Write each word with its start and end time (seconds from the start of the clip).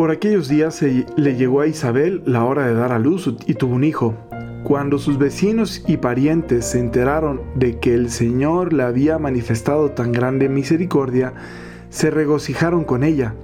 Por 0.00 0.10
aquellos 0.10 0.48
días 0.48 0.76
se 0.76 1.04
le 1.18 1.36
llegó 1.36 1.60
a 1.60 1.66
Isabel 1.66 2.22
la 2.24 2.42
hora 2.46 2.66
de 2.66 2.72
dar 2.72 2.90
a 2.90 2.98
luz 2.98 3.30
y 3.46 3.52
tuvo 3.52 3.74
un 3.74 3.84
hijo. 3.84 4.16
Cuando 4.64 4.96
sus 4.96 5.18
vecinos 5.18 5.84
y 5.86 5.98
parientes 5.98 6.64
se 6.64 6.78
enteraron 6.78 7.42
de 7.54 7.78
que 7.80 7.92
el 7.92 8.08
Señor 8.08 8.72
le 8.72 8.82
había 8.82 9.18
manifestado 9.18 9.90
tan 9.90 10.10
grande 10.12 10.48
misericordia, 10.48 11.34
se 11.90 12.10
regocijaron 12.10 12.84
con 12.84 13.04
ella. 13.04 13.34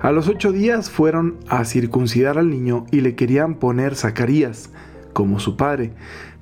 A 0.00 0.10
los 0.10 0.26
ocho 0.26 0.50
días 0.50 0.90
fueron 0.90 1.36
a 1.46 1.64
circuncidar 1.64 2.38
al 2.38 2.50
niño 2.50 2.86
y 2.90 3.02
le 3.02 3.14
querían 3.14 3.54
poner 3.54 3.94
Zacarías, 3.94 4.70
como 5.12 5.38
su 5.38 5.56
padre. 5.56 5.92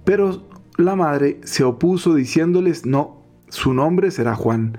Pero 0.02 0.48
la 0.79 0.96
madre 0.96 1.43
se 1.45 1.62
opuso 1.62 2.15
diciéndoles, 2.15 2.87
no, 2.87 3.23
su 3.51 3.74
nombre 3.74 4.12
será 4.12 4.35
Juan. 4.35 4.79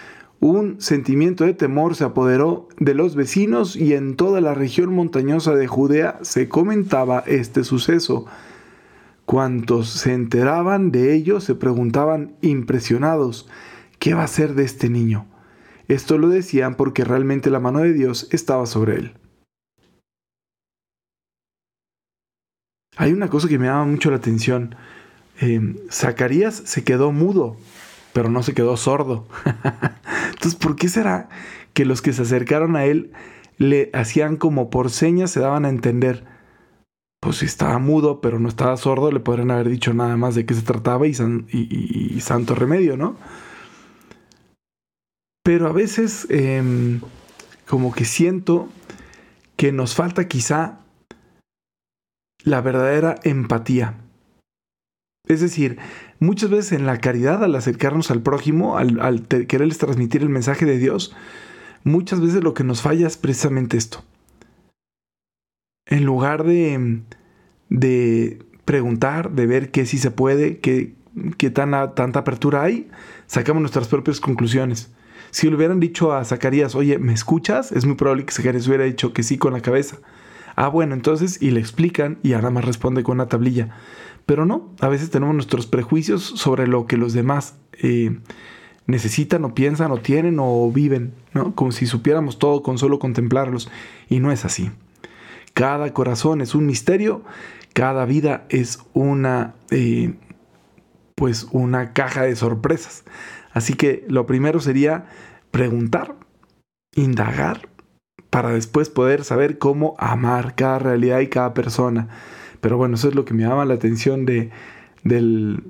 Un 0.41 0.81
sentimiento 0.81 1.45
de 1.45 1.53
temor 1.53 1.95
se 1.95 2.03
apoderó 2.03 2.67
de 2.79 2.95
los 2.95 3.13
vecinos 3.15 3.75
y 3.75 3.93
en 3.93 4.15
toda 4.15 4.41
la 4.41 4.55
región 4.55 4.91
montañosa 4.91 5.53
de 5.53 5.67
Judea 5.67 6.17
se 6.23 6.49
comentaba 6.49 7.23
este 7.27 7.63
suceso. 7.63 8.25
Cuantos 9.25 9.89
se 9.91 10.13
enteraban 10.13 10.91
de 10.91 11.13
ello 11.13 11.41
se 11.41 11.53
preguntaban 11.53 12.35
impresionados, 12.41 13.47
¿qué 13.99 14.15
va 14.15 14.23
a 14.23 14.27
ser 14.27 14.55
de 14.55 14.63
este 14.63 14.89
niño? 14.89 15.27
Esto 15.87 16.17
lo 16.17 16.27
decían 16.27 16.73
porque 16.73 17.03
realmente 17.03 17.51
la 17.51 17.59
mano 17.59 17.81
de 17.81 17.93
Dios 17.93 18.27
estaba 18.31 18.65
sobre 18.65 18.95
él. 18.95 19.13
Hay 22.97 23.13
una 23.13 23.29
cosa 23.29 23.47
que 23.47 23.59
me 23.59 23.67
llama 23.67 23.85
mucho 23.85 24.09
la 24.09 24.17
atención. 24.17 24.75
Em, 25.39 25.77
Zacarías 25.91 26.55
se 26.55 26.83
quedó 26.83 27.11
mudo, 27.11 27.57
pero 28.13 28.29
no 28.29 28.43
se 28.43 28.53
quedó 28.53 28.77
sordo. 28.77 29.27
Entonces, 30.31 30.55
¿por 30.55 30.75
qué 30.75 30.89
será 30.89 31.29
que 31.73 31.85
los 31.85 32.01
que 32.01 32.13
se 32.13 32.23
acercaron 32.23 32.75
a 32.75 32.85
él 32.85 33.11
le 33.57 33.89
hacían 33.93 34.37
como 34.37 34.69
por 34.69 34.89
señas, 34.89 35.31
se 35.31 35.39
daban 35.39 35.65
a 35.65 35.69
entender? 35.69 36.25
Pues 37.21 37.37
si 37.37 37.45
estaba 37.45 37.77
mudo, 37.77 38.19
pero 38.21 38.39
no 38.39 38.49
estaba 38.49 38.75
sordo, 38.77 39.11
le 39.11 39.19
podrían 39.19 39.51
haber 39.51 39.69
dicho 39.69 39.93
nada 39.93 40.17
más 40.17 40.35
de 40.35 40.45
qué 40.45 40.53
se 40.53 40.63
trataba 40.63 41.05
y, 41.07 41.13
santo 42.19 42.55
remedio, 42.55 42.97
¿no? 42.97 43.15
Pero 45.43 45.67
a 45.67 45.71
veces 45.71 46.27
em, 46.29 47.01
como 47.67 47.93
que 47.93 48.05
siento 48.05 48.69
que 49.55 49.71
nos 49.71 49.95
falta 49.95 50.27
quizá 50.27 50.79
la 52.43 52.61
verdadera 52.61 53.19
empatía. 53.23 53.95
Es 55.31 55.41
decir, 55.41 55.77
muchas 56.19 56.49
veces 56.49 56.73
en 56.73 56.85
la 56.85 56.97
caridad, 56.97 57.43
al 57.43 57.55
acercarnos 57.55 58.11
al 58.11 58.21
prójimo, 58.21 58.77
al, 58.77 59.27
quererles 59.27 59.77
transmitir 59.77 60.21
el 60.21 60.29
mensaje 60.29 60.65
de 60.65 60.77
Dios, 60.77 61.15
muchas 61.83 62.19
veces 62.19 62.43
lo 62.43 62.53
que 62.53 62.63
nos 62.63 62.81
falla 62.81 63.07
es 63.07 63.17
precisamente 63.17 63.77
esto. 63.77 64.03
En 65.85 66.05
lugar 66.05 66.43
de, 66.43 67.01
de 67.69 68.39
preguntar, 68.65 69.31
de 69.31 69.47
ver 69.47 69.71
qué 69.71 69.85
sí 69.85 69.97
se 69.97 70.11
puede, 70.11 70.59
qué, 70.59 70.95
qué 71.37 71.49
tanta 71.49 72.19
apertura 72.19 72.63
hay, 72.63 72.89
sacamos 73.25 73.61
nuestras 73.61 73.87
propias 73.87 74.19
conclusiones. 74.19 74.91
Si 75.31 75.49
le 75.49 75.55
hubieran 75.55 75.79
dicho 75.79 76.13
a 76.13 76.25
Zacarías, 76.25 76.75
oye, 76.75 76.99
¿me 76.99 77.13
escuchas? 77.13 77.71
Es 77.71 77.85
muy 77.85 77.95
probable 77.95 78.25
que 78.25 78.33
Zacarías 78.33 78.67
hubiera 78.67 78.83
dicho 78.83 79.13
que 79.13 79.23
sí 79.23 79.37
con 79.37 79.53
la 79.53 79.61
cabeza. 79.61 79.97
Ah, 80.57 80.67
bueno, 80.67 80.93
entonces, 80.93 81.41
y 81.41 81.51
le 81.51 81.61
explican 81.61 82.19
y 82.21 82.33
ahora 82.33 82.49
más 82.49 82.65
responde 82.65 83.03
con 83.03 83.15
una 83.15 83.27
tablilla. 83.27 83.69
Pero 84.25 84.45
no, 84.45 84.73
a 84.79 84.87
veces 84.87 85.09
tenemos 85.09 85.35
nuestros 85.35 85.67
prejuicios 85.67 86.23
sobre 86.23 86.67
lo 86.67 86.87
que 86.87 86.97
los 86.97 87.13
demás 87.13 87.55
eh, 87.73 88.19
necesitan 88.87 89.43
o 89.45 89.53
piensan 89.53 89.91
o 89.91 89.97
tienen 89.97 90.37
o 90.39 90.71
viven, 90.71 91.13
¿no? 91.33 91.55
Como 91.55 91.71
si 91.71 91.85
supiéramos 91.85 92.39
todo 92.39 92.63
con 92.63 92.77
solo 92.77 92.99
contemplarlos. 92.99 93.69
Y 94.09 94.19
no 94.19 94.31
es 94.31 94.45
así. 94.45 94.71
Cada 95.53 95.93
corazón 95.93 96.41
es 96.41 96.55
un 96.55 96.65
misterio, 96.65 97.23
cada 97.73 98.05
vida 98.05 98.45
es 98.49 98.79
una, 98.93 99.55
eh, 99.69 100.13
pues 101.15 101.47
una 101.51 101.93
caja 101.93 102.23
de 102.23 102.35
sorpresas. 102.35 103.03
Así 103.51 103.73
que 103.73 104.05
lo 104.07 104.25
primero 104.25 104.59
sería 104.59 105.05
preguntar, 105.51 106.15
indagar, 106.95 107.69
para 108.29 108.49
después 108.49 108.89
poder 108.89 109.25
saber 109.25 109.57
cómo 109.57 109.95
amar 109.99 110.55
cada 110.55 110.79
realidad 110.79 111.19
y 111.19 111.27
cada 111.27 111.53
persona. 111.53 112.07
Pero 112.61 112.77
bueno, 112.77 112.95
eso 112.95 113.09
es 113.09 113.15
lo 113.15 113.25
que 113.25 113.33
me 113.33 113.43
llama 113.43 113.65
la 113.65 113.73
atención 113.73 114.25
de, 114.25 114.51
del, 115.03 115.63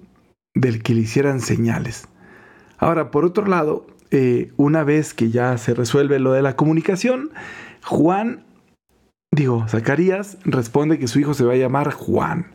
del 0.54 0.84
que 0.84 0.94
le 0.94 1.02
hicieran 1.02 1.40
señales. 1.40 2.08
Ahora, 2.78 3.12
por 3.12 3.26
otro 3.26 3.46
lado, 3.46 3.88
eh, 4.12 4.52
una 4.58 4.84
vez 4.84 5.14
que 5.14 5.30
ya 5.30 5.58
se 5.58 5.74
resuelve 5.74 6.20
lo 6.20 6.34
de 6.34 6.42
la 6.42 6.56
comunicación, 6.56 7.32
Juan, 7.84 8.44
digo, 9.32 9.66
Zacarías 9.68 10.38
responde 10.44 11.00
que 11.00 11.08
su 11.08 11.20
hijo 11.20 11.34
se 11.34 11.46
va 11.46 11.54
a 11.54 11.58
llamar 11.58 11.92
Juan. 11.94 12.48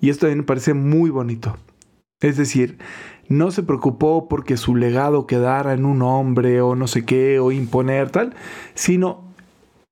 Y 0.00 0.10
esto 0.10 0.22
también 0.22 0.38
me 0.38 0.44
parece 0.44 0.74
muy 0.74 1.10
bonito. 1.10 1.56
Es 2.20 2.36
decir, 2.36 2.78
no 3.28 3.50
se 3.50 3.62
preocupó 3.62 4.28
porque 4.28 4.56
su 4.56 4.76
legado 4.76 5.26
quedara 5.26 5.72
en 5.72 5.84
un 5.84 6.02
hombre 6.02 6.60
o 6.60 6.74
no 6.74 6.86
sé 6.86 7.04
qué, 7.04 7.40
o 7.40 7.50
imponer 7.50 8.10
tal, 8.10 8.34
sino 8.74 9.32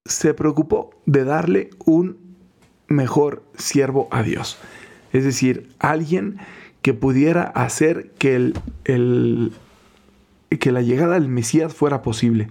se 0.05 0.35
preocupó 0.35 0.91
de 1.07 1.25
darle 1.25 1.71
un 1.85 2.24
mejor 2.89 3.43
siervo 3.57 4.09
a 4.11 4.23
Dios. 4.23 4.59
Es 5.13 5.25
decir, 5.25 5.69
alguien 5.79 6.39
que 6.83 6.93
pudiera 6.93 7.45
hacer 7.45 8.11
que, 8.19 8.35
el, 8.85 9.53
que 10.61 10.73
la 10.73 10.83
llegada 10.83 11.15
del 11.15 11.29
Mesías 11.29 11.73
fuera 11.73 12.03
posible. 12.03 12.49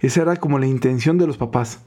Esa 0.00 0.22
era 0.22 0.36
como 0.36 0.58
la 0.58 0.66
intención 0.66 1.18
de 1.18 1.26
los 1.26 1.36
papás. 1.36 1.80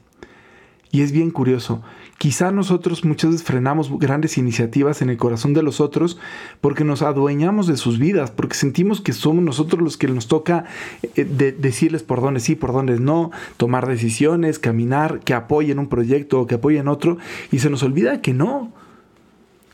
Y 0.92 1.00
es 1.00 1.10
bien 1.10 1.30
curioso. 1.30 1.82
Quizá 2.18 2.52
nosotros 2.52 3.04
muchas 3.04 3.32
veces 3.32 3.46
frenamos 3.46 3.98
grandes 3.98 4.36
iniciativas 4.36 5.00
en 5.00 5.08
el 5.08 5.16
corazón 5.16 5.54
de 5.54 5.62
los 5.62 5.80
otros 5.80 6.18
porque 6.60 6.84
nos 6.84 7.00
adueñamos 7.00 7.66
de 7.66 7.78
sus 7.78 7.98
vidas, 7.98 8.30
porque 8.30 8.54
sentimos 8.54 9.00
que 9.00 9.14
somos 9.14 9.42
nosotros 9.42 9.82
los 9.82 9.96
que 9.96 10.06
nos 10.06 10.28
toca 10.28 10.66
eh, 11.16 11.24
decirles 11.24 12.02
por 12.02 12.20
dónde 12.20 12.40
sí, 12.40 12.54
por 12.54 12.72
dónde 12.74 13.00
no, 13.00 13.30
tomar 13.56 13.88
decisiones, 13.88 14.58
caminar, 14.58 15.20
que 15.20 15.32
apoyen 15.32 15.78
un 15.78 15.88
proyecto 15.88 16.40
o 16.40 16.46
que 16.46 16.56
apoyen 16.56 16.88
otro, 16.88 17.16
y 17.50 17.58
se 17.60 17.70
nos 17.70 17.82
olvida 17.82 18.20
que 18.20 18.34
no, 18.34 18.70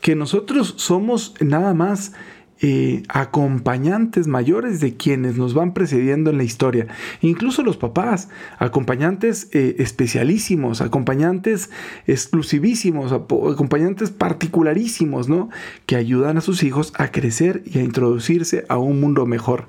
que 0.01 0.15
nosotros 0.15 0.75
somos 0.79 1.35
nada 1.41 1.75
más 1.75 2.13
eh, 2.61 3.05
acompañantes 3.09 4.27
mayores 4.27 4.81
de 4.81 4.97
quienes 4.97 5.37
nos 5.37 5.55
van 5.55 5.75
precediendo 5.75 6.31
en 6.31 6.39
la 6.39 6.43
historia. 6.43 6.89
Incluso 7.21 7.63
los 7.63 7.77
papás, 7.77 8.29
acompañantes 8.59 9.49
eh, 9.53 9.77
especialísimos, 9.79 10.81
acompañantes 10.81 11.71
exclusivísimos, 12.09 13.13
acompañantes 13.13 14.11
particularísimos, 14.11 15.29
¿no? 15.29 15.51
Que 15.87 15.95
ayudan 15.95 16.37
a 16.37 16.41
sus 16.41 16.65
hijos 16.65 16.93
a 16.97 17.13
crecer 17.13 17.63
y 17.65 17.79
a 17.79 17.83
introducirse 17.83 18.65
a 18.69 18.77
un 18.79 19.01
mundo 19.01 19.25
mejor. 19.25 19.69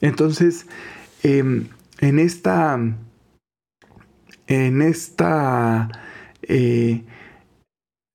Entonces, 0.00 0.66
em, 1.22 1.68
en 2.00 2.18
esta... 2.18 2.80
En 4.48 4.82
esta... 4.82 5.88
Eh, 6.42 7.04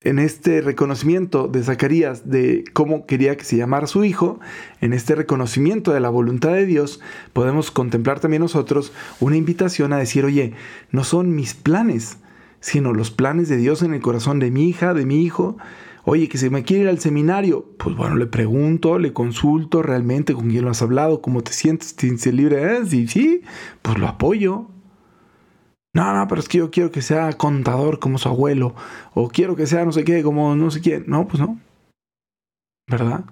en 0.03 0.19
este 0.19 0.61
reconocimiento 0.61 1.47
de 1.47 1.63
Zacarías 1.63 2.29
de 2.29 2.65
cómo 2.73 3.05
quería 3.05 3.37
que 3.37 3.45
se 3.45 3.57
llamara 3.57 3.87
su 3.87 4.03
hijo, 4.03 4.39
en 4.81 4.93
este 4.93 5.15
reconocimiento 5.15 5.93
de 5.93 5.99
la 5.99 6.09
voluntad 6.09 6.53
de 6.53 6.65
Dios, 6.65 6.99
podemos 7.31 7.71
contemplar 7.71 8.19
también 8.19 8.41
nosotros 8.41 8.91
una 9.19 9.37
invitación 9.37 9.93
a 9.93 9.97
decir, 9.97 10.25
oye, 10.25 10.53
no 10.91 11.03
son 11.03 11.35
mis 11.35 11.53
planes, 11.53 12.17
sino 12.59 12.93
los 12.93 13.11
planes 13.11 13.49
de 13.49 13.57
Dios 13.57 13.81
en 13.81 13.93
el 13.93 14.01
corazón 14.01 14.39
de 14.39 14.51
mi 14.51 14.67
hija, 14.67 14.93
de 14.93 15.05
mi 15.05 15.23
hijo. 15.23 15.57
Oye, 16.05 16.27
que 16.27 16.37
se 16.37 16.49
me 16.49 16.63
quiere 16.63 16.83
ir 16.83 16.89
al 16.89 16.99
seminario, 16.99 17.65
pues 17.77 17.95
bueno, 17.95 18.17
le 18.17 18.25
pregunto, 18.25 18.99
le 18.99 19.13
consulto 19.13 19.81
realmente 19.81 20.33
con 20.33 20.49
quién 20.49 20.65
lo 20.65 20.71
has 20.71 20.81
hablado, 20.81 21.21
cómo 21.21 21.43
te 21.43 21.53
sientes, 21.53 21.95
te 21.95 22.07
sientes 22.07 22.33
libre, 22.33 22.75
¿eh? 22.75 22.79
sí, 22.85 23.07
sí, 23.07 23.41
pues 23.81 23.97
lo 23.97 24.09
apoyo, 24.09 24.67
no, 25.93 26.13
no, 26.13 26.27
pero 26.27 26.41
es 26.41 26.49
que 26.49 26.57
yo 26.57 26.71
quiero 26.71 26.91
que 26.91 27.03
sea 27.03 27.33
contador 27.33 27.99
como 27.99 28.17
su 28.17 28.27
abuelo. 28.27 28.73
O 29.13 29.29
quiero 29.29 29.55
que 29.55 29.67
sea 29.67 29.85
no 29.85 29.91
sé 29.91 30.03
qué, 30.03 30.23
como 30.23 30.55
no 30.55 30.71
sé 30.71 30.81
quién. 30.81 31.03
No, 31.07 31.27
pues 31.27 31.39
no. 31.39 31.59
¿Verdad? 32.89 33.25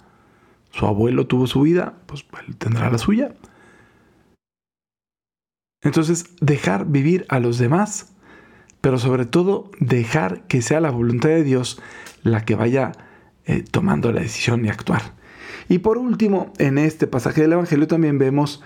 Su 0.70 0.86
abuelo 0.86 1.26
tuvo 1.26 1.48
su 1.48 1.62
vida, 1.62 1.96
pues 2.06 2.26
él 2.48 2.56
tendrá 2.58 2.92
la 2.92 3.00
suya. 3.00 3.34
Entonces, 5.84 6.36
dejar 6.40 6.86
vivir 6.86 7.26
a 7.30 7.40
los 7.40 7.58
demás, 7.58 8.14
pero 8.80 9.00
sobre 9.00 9.26
todo 9.26 9.72
dejar 9.80 10.46
que 10.48 10.62
sea 10.62 10.80
la 10.80 10.92
voluntad 10.92 11.30
de 11.30 11.44
Dios 11.44 11.82
la 12.22 12.46
que 12.46 12.56
vaya 12.56 12.92
eh, 13.46 13.64
tomando 13.64 14.12
la 14.12 14.22
decisión 14.22 14.64
y 14.64 14.70
actuar. 14.70 15.02
Y 15.68 15.80
por 15.80 15.98
último, 15.98 16.54
en 16.60 16.78
este 16.78 17.08
pasaje 17.08 17.42
del 17.42 17.54
Evangelio 17.54 17.88
también 17.88 18.20
vemos 18.20 18.62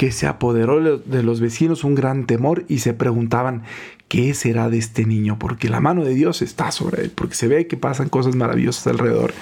que 0.00 0.12
se 0.12 0.26
apoderó 0.26 0.96
de 0.96 1.22
los 1.22 1.40
vecinos 1.40 1.84
un 1.84 1.94
gran 1.94 2.24
temor 2.24 2.64
y 2.68 2.78
se 2.78 2.94
preguntaban, 2.94 3.64
¿qué 4.08 4.32
será 4.32 4.70
de 4.70 4.78
este 4.78 5.04
niño? 5.04 5.38
Porque 5.38 5.68
la 5.68 5.80
mano 5.80 6.04
de 6.04 6.14
Dios 6.14 6.40
está 6.40 6.70
sobre 6.70 7.02
él, 7.02 7.12
porque 7.14 7.34
se 7.34 7.48
ve 7.48 7.66
que 7.66 7.76
pasan 7.76 8.08
cosas 8.08 8.34
maravillosas 8.34 8.86
alrededor. 8.86 9.34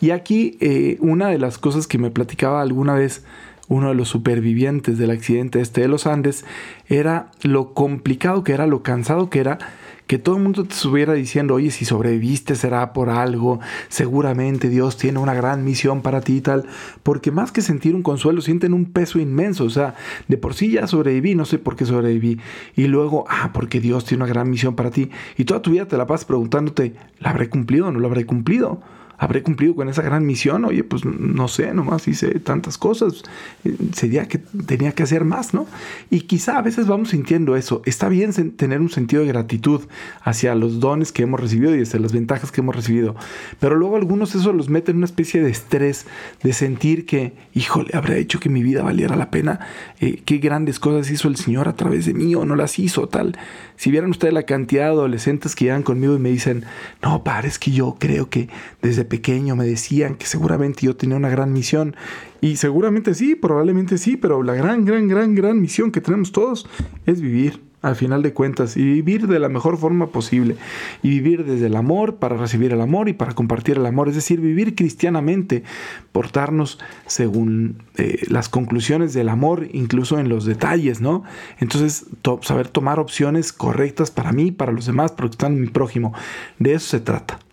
Y 0.00 0.12
aquí 0.12 0.56
eh, 0.60 0.98
una 1.00 1.30
de 1.30 1.38
las 1.38 1.58
cosas 1.58 1.88
que 1.88 1.98
me 1.98 2.12
platicaba 2.12 2.62
alguna 2.62 2.94
vez 2.94 3.24
uno 3.66 3.88
de 3.88 3.96
los 3.96 4.06
supervivientes 4.06 4.98
del 4.98 5.10
accidente 5.10 5.60
este 5.60 5.80
de 5.80 5.88
los 5.88 6.06
Andes, 6.06 6.44
era 6.86 7.32
lo 7.42 7.74
complicado 7.74 8.44
que 8.44 8.52
era, 8.52 8.68
lo 8.68 8.84
cansado 8.84 9.30
que 9.30 9.40
era 9.40 9.58
que 10.06 10.18
todo 10.18 10.36
el 10.36 10.42
mundo 10.42 10.64
te 10.64 10.74
estuviera 10.74 11.14
diciendo, 11.14 11.54
oye, 11.54 11.70
si 11.70 11.84
sobreviviste 11.84 12.54
será 12.54 12.92
por 12.92 13.08
algo, 13.08 13.60
seguramente 13.88 14.68
Dios 14.68 14.96
tiene 14.96 15.18
una 15.18 15.34
gran 15.34 15.64
misión 15.64 16.02
para 16.02 16.20
ti 16.20 16.36
y 16.36 16.40
tal, 16.40 16.66
porque 17.02 17.30
más 17.30 17.52
que 17.52 17.62
sentir 17.62 17.94
un 17.94 18.02
consuelo, 18.02 18.42
sienten 18.42 18.74
un 18.74 18.84
peso 18.84 19.18
inmenso, 19.18 19.64
o 19.64 19.70
sea, 19.70 19.94
de 20.28 20.36
por 20.36 20.54
sí 20.54 20.72
ya 20.72 20.86
sobreviví, 20.86 21.34
no 21.34 21.46
sé 21.46 21.58
por 21.58 21.76
qué 21.76 21.86
sobreviví, 21.86 22.38
y 22.76 22.86
luego, 22.86 23.24
ah, 23.28 23.50
porque 23.54 23.80
Dios 23.80 24.04
tiene 24.04 24.24
una 24.24 24.32
gran 24.32 24.50
misión 24.50 24.74
para 24.74 24.90
ti, 24.90 25.10
y 25.38 25.44
toda 25.44 25.62
tu 25.62 25.70
vida 25.70 25.86
te 25.86 25.96
la 25.96 26.06
pasas 26.06 26.26
preguntándote, 26.26 26.94
¿la 27.18 27.30
habré 27.30 27.48
cumplido 27.48 27.86
o 27.86 27.92
no 27.92 28.00
la 28.00 28.08
habré 28.08 28.26
cumplido? 28.26 28.82
Habré 29.18 29.42
cumplido 29.42 29.74
con 29.74 29.88
esa 29.88 30.02
gran 30.02 30.26
misión. 30.26 30.64
Oye, 30.64 30.84
pues 30.84 31.04
no 31.04 31.48
sé, 31.48 31.72
nomás 31.74 32.08
hice 32.08 32.38
tantas 32.40 32.78
cosas. 32.78 33.22
Eh, 33.64 33.76
sería 33.92 34.26
que 34.26 34.38
tenía 34.38 34.92
que 34.92 35.02
hacer 35.02 35.24
más, 35.24 35.54
¿no? 35.54 35.66
Y 36.10 36.22
quizá 36.22 36.58
a 36.58 36.62
veces 36.62 36.86
vamos 36.86 37.10
sintiendo 37.10 37.56
eso. 37.56 37.82
Está 37.84 38.08
bien 38.08 38.32
tener 38.56 38.80
un 38.80 38.90
sentido 38.90 39.22
de 39.22 39.28
gratitud 39.28 39.82
hacia 40.22 40.54
los 40.54 40.80
dones 40.80 41.12
que 41.12 41.22
hemos 41.22 41.40
recibido 41.40 41.74
y 41.76 41.82
hacia 41.82 42.00
las 42.00 42.12
ventajas 42.12 42.50
que 42.50 42.60
hemos 42.60 42.74
recibido. 42.74 43.14
Pero 43.60 43.76
luego 43.76 43.96
algunos 43.96 44.34
eso 44.34 44.52
los 44.52 44.68
meten 44.68 44.94
en 44.94 44.98
una 44.98 45.06
especie 45.06 45.42
de 45.42 45.50
estrés, 45.50 46.06
de 46.42 46.52
sentir 46.52 47.06
que, 47.06 47.32
híjole, 47.54 47.90
habrá 47.94 48.16
hecho 48.16 48.40
que 48.40 48.48
mi 48.48 48.62
vida 48.62 48.82
valiera 48.82 49.16
la 49.16 49.30
pena. 49.30 49.60
Eh, 50.00 50.22
qué 50.24 50.38
grandes 50.38 50.78
cosas 50.78 51.10
hizo 51.10 51.28
el 51.28 51.36
Señor 51.36 51.68
a 51.68 51.76
través 51.76 52.06
de 52.06 52.14
mí 52.14 52.34
o 52.34 52.44
no 52.44 52.56
las 52.56 52.78
hizo, 52.78 53.08
tal. 53.08 53.36
Si 53.76 53.90
vieran 53.90 54.10
ustedes 54.10 54.32
la 54.32 54.44
cantidad 54.44 54.84
de 54.84 54.90
adolescentes 54.90 55.54
que 55.54 55.66
llegan 55.66 55.82
conmigo 55.82 56.14
y 56.14 56.18
me 56.18 56.30
dicen, 56.30 56.64
no, 57.02 57.24
pares 57.24 57.58
que 57.58 57.70
yo 57.70 57.96
creo 57.98 58.30
que 58.30 58.48
desde 58.82 59.03
pequeño 59.04 59.56
me 59.56 59.66
decían 59.66 60.16
que 60.16 60.26
seguramente 60.26 60.86
yo 60.86 60.96
tenía 60.96 61.16
una 61.16 61.28
gran 61.28 61.52
misión. 61.52 61.96
Y 62.40 62.56
seguramente 62.56 63.14
sí, 63.14 63.34
probablemente 63.34 63.98
sí, 63.98 64.16
pero 64.16 64.42
la 64.42 64.54
gran, 64.54 64.84
gran, 64.84 65.08
gran, 65.08 65.34
gran 65.34 65.60
misión 65.60 65.90
que 65.90 66.00
tenemos 66.00 66.32
todos 66.32 66.68
es 67.06 67.20
vivir 67.20 67.60
al 67.84 67.96
final 67.96 68.22
de 68.22 68.32
cuentas 68.32 68.78
y 68.78 68.82
vivir 68.82 69.26
de 69.26 69.38
la 69.38 69.50
mejor 69.50 69.76
forma 69.76 70.06
posible 70.06 70.56
y 71.02 71.10
vivir 71.10 71.44
desde 71.44 71.66
el 71.66 71.76
amor 71.76 72.16
para 72.16 72.38
recibir 72.38 72.72
el 72.72 72.80
amor 72.80 73.10
y 73.10 73.12
para 73.12 73.34
compartir 73.34 73.76
el 73.76 73.84
amor, 73.84 74.08
es 74.08 74.14
decir, 74.14 74.40
vivir 74.40 74.74
cristianamente, 74.74 75.64
portarnos 76.10 76.78
según 77.06 77.82
eh, 77.98 78.22
las 78.28 78.48
conclusiones 78.48 79.12
del 79.12 79.28
amor, 79.28 79.68
incluso 79.72 80.18
en 80.18 80.30
los 80.30 80.46
detalles, 80.46 81.02
¿no? 81.02 81.24
Entonces, 81.60 82.06
saber 82.40 82.68
tomar 82.68 82.98
opciones 82.98 83.52
correctas 83.52 84.10
para 84.10 84.32
mí, 84.32 84.50
para 84.50 84.72
los 84.72 84.86
demás, 84.86 85.12
para 85.12 85.28
están 85.28 85.52
en 85.52 85.60
mi 85.60 85.68
prójimo, 85.68 86.14
de 86.58 86.72
eso 86.72 86.88
se 86.88 87.00
trata. 87.00 87.43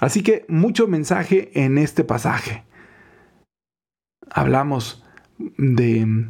Así 0.00 0.22
que 0.22 0.46
mucho 0.48 0.88
mensaje 0.88 1.50
en 1.54 1.78
este 1.78 2.02
pasaje. 2.04 2.64
Hablamos 4.30 5.04
de, 5.58 6.26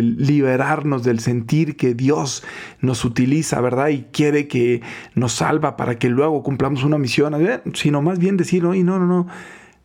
liberarnos 0.00 1.04
del 1.04 1.20
sentir 1.20 1.76
que 1.76 1.94
Dios 1.94 2.42
nos 2.80 3.04
utiliza, 3.04 3.60
¿verdad? 3.60 3.88
Y 3.88 4.06
quiere 4.12 4.48
que 4.48 4.80
nos 5.14 5.34
salva 5.34 5.76
para 5.76 5.98
que 5.98 6.08
luego 6.08 6.42
cumplamos 6.42 6.84
una 6.84 6.98
misión, 6.98 7.34
sino 7.74 8.02
más 8.02 8.18
bien 8.18 8.36
decir, 8.36 8.64
oye, 8.64 8.82
no, 8.82 8.98
no, 8.98 9.06
no. 9.06 9.28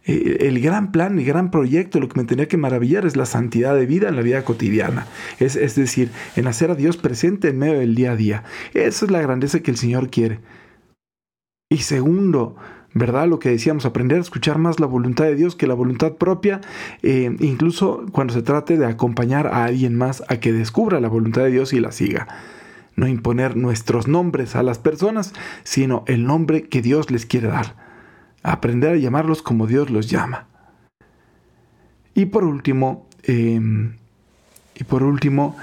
Eh, 0.07 0.37
el 0.41 0.61
gran 0.61 0.91
plan, 0.91 1.17
el 1.17 1.25
gran 1.25 1.49
proyecto, 1.49 1.99
lo 1.99 2.07
que 2.07 2.19
me 2.19 2.27
tenía 2.27 2.47
que 2.47 2.57
maravillar 2.57 3.05
es 3.07 3.17
la 3.17 3.25
santidad 3.25 3.75
de 3.75 3.87
vida 3.87 4.07
en 4.07 4.15
la 4.15 4.21
vida 4.21 4.45
cotidiana. 4.45 5.07
Es, 5.39 5.55
es 5.55 5.75
decir, 5.75 6.11
en 6.35 6.47
hacer 6.47 6.71
a 6.71 6.75
Dios 6.75 6.95
presente 6.95 7.49
en 7.49 7.57
medio 7.57 7.79
del 7.79 7.95
día 7.95 8.11
a 8.11 8.15
día. 8.15 8.43
Esa 8.73 9.05
es 9.05 9.11
la 9.11 9.21
grandeza 9.21 9.59
que 9.61 9.71
el 9.71 9.77
Señor 9.77 10.09
quiere. 10.09 10.39
Y 11.69 11.77
segundo, 11.77 12.55
¿verdad? 12.93 13.27
Lo 13.27 13.39
que 13.39 13.49
decíamos, 13.49 13.85
aprender 13.85 14.19
a 14.19 14.21
escuchar 14.21 14.57
más 14.57 14.79
la 14.79 14.85
voluntad 14.85 15.25
de 15.25 15.35
Dios 15.35 15.55
que 15.55 15.67
la 15.67 15.73
voluntad 15.73 16.13
propia, 16.13 16.61
eh, 17.01 17.35
incluso 17.39 18.05
cuando 18.11 18.33
se 18.33 18.43
trate 18.43 18.77
de 18.77 18.85
acompañar 18.85 19.47
a 19.47 19.65
alguien 19.65 19.95
más 19.95 20.23
a 20.27 20.39
que 20.39 20.53
descubra 20.53 20.99
la 20.99 21.09
voluntad 21.09 21.43
de 21.43 21.51
Dios 21.51 21.73
y 21.73 21.79
la 21.79 21.91
siga. 21.91 22.27
No 22.95 23.07
imponer 23.07 23.57
nuestros 23.57 24.07
nombres 24.07 24.55
a 24.55 24.63
las 24.63 24.79
personas, 24.79 25.33
sino 25.63 26.03
el 26.07 26.25
nombre 26.25 26.63
que 26.63 26.81
Dios 26.81 27.11
les 27.11 27.25
quiere 27.25 27.47
dar. 27.47 27.75
Aprender 28.43 28.93
a 28.93 28.97
llamarlos 28.97 29.41
como 29.41 29.67
Dios 29.67 29.89
los 29.89 30.09
llama. 30.09 30.47
Y 32.13 32.27
por 32.27 32.45
último, 32.45 33.07
em, 33.23 33.97
y 34.75 34.83
por 34.85 35.03
último, 35.03 35.57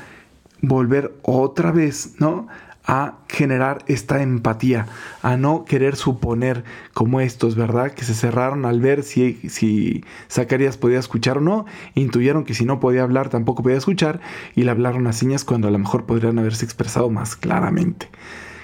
volver 0.61 1.15
otra 1.23 1.73
vez, 1.73 2.17
¿no? 2.19 2.49
A 2.85 3.19
generar 3.29 3.85
esta 3.87 4.23
empatía, 4.23 4.87
a 5.23 5.37
no 5.37 5.65
querer 5.65 5.97
suponer 5.97 6.65
como 6.95 7.21
estos, 7.21 7.55
¿verdad? 7.55 7.93
Que 7.93 8.05
se 8.05 8.15
cerraron 8.15 8.65
al 8.65 8.81
ver 8.81 9.03
si, 9.03 9.35
si 9.49 10.05
Zacarías 10.31 10.77
podía 10.77 10.99
escuchar 10.99 11.39
o 11.39 11.41
no, 11.41 11.67
intuyeron 11.95 12.45
que 12.45 12.55
si 12.55 12.65
no 12.65 12.81
podía 12.81 13.03
hablar 13.03 13.29
tampoco 13.29 13.63
podía 13.63 13.79
escuchar 13.79 14.21
y 14.55 14.65
le 14.65 14.71
hablaron 14.71 15.07
a 15.07 15.13
señas 15.13 15.45
cuando 15.45 15.69
a 15.69 15.71
lo 15.71 15.79
mejor 15.79 16.07
podrían 16.07 16.39
haberse 16.39 16.65
expresado 16.65 17.11
más 17.11 17.37
claramente 17.37 18.09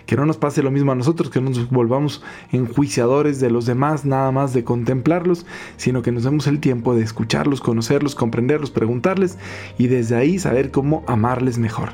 que 0.08 0.16
no 0.16 0.24
nos 0.24 0.38
pase 0.38 0.62
lo 0.62 0.70
mismo 0.70 0.90
a 0.90 0.94
nosotros, 0.94 1.28
que 1.28 1.38
no 1.38 1.50
nos 1.50 1.68
volvamos 1.68 2.22
enjuiciadores 2.50 3.40
de 3.40 3.50
los 3.50 3.66
demás, 3.66 4.06
nada 4.06 4.32
más 4.32 4.54
de 4.54 4.64
contemplarlos, 4.64 5.44
sino 5.76 6.00
que 6.00 6.12
nos 6.12 6.24
demos 6.24 6.46
el 6.46 6.60
tiempo 6.60 6.94
de 6.94 7.02
escucharlos, 7.04 7.60
conocerlos, 7.60 8.14
comprenderlos, 8.14 8.70
preguntarles 8.70 9.36
y 9.76 9.88
desde 9.88 10.16
ahí 10.16 10.38
saber 10.38 10.70
cómo 10.70 11.04
amarles 11.06 11.58
mejor. 11.58 11.90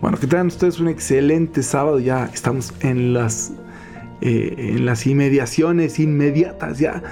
Bueno, 0.00 0.16
que 0.16 0.28
tengan 0.28 0.46
ustedes 0.46 0.78
un 0.78 0.86
excelente 0.86 1.64
sábado, 1.64 1.98
ya 1.98 2.30
estamos 2.32 2.72
en 2.82 3.12
las, 3.12 3.52
eh, 4.20 4.54
en 4.56 4.86
las 4.86 5.04
inmediaciones 5.04 5.98
inmediatas 5.98 6.78
ya 6.78 7.02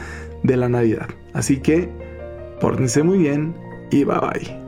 de 0.45 0.57
la 0.57 0.69
Navidad. 0.69 1.09
Así 1.33 1.57
que, 1.57 1.89
pórtense 2.61 3.03
muy 3.03 3.19
bien 3.19 3.57
y 3.91 4.05
bye 4.05 4.21
bye. 4.21 4.64